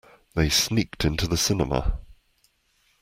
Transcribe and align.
They 0.33 0.49
sneaked 0.49 1.05
into 1.05 1.27
the 1.27 1.37
cinema. 1.37 1.99